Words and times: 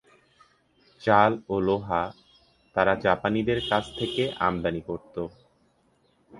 চাল 1.01 1.31
ও 1.49 1.55
লোহা 1.59 2.03
তারা 2.75 2.93
জাপানিদের 3.05 3.59
কাছ 3.69 3.83
থেকে 3.99 4.23
আমদানি 4.39 4.81
করত। 4.87 5.15